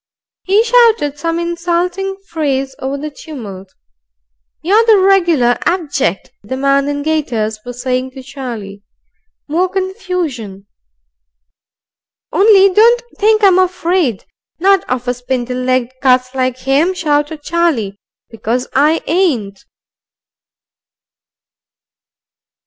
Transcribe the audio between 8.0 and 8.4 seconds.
to